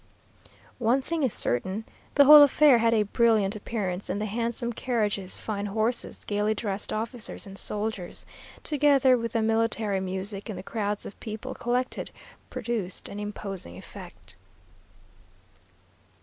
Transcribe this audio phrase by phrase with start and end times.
[0.79, 5.37] One thing is certain: the whole affair had a brilliant appearance; and the handsome carriages,
[5.37, 8.25] fine horses, gaily dressed officers and soldiers,
[8.63, 12.09] together with the military music and the crowds of people collected,
[12.49, 14.37] produced an imposing effect.